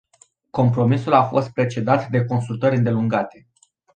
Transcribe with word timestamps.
Compromisul 0.49 1.13
a 1.13 1.23
fost 1.23 1.51
precedat 1.53 2.07
de 2.09 2.25
consultări 2.25 2.75
îndelungate. 2.75 3.47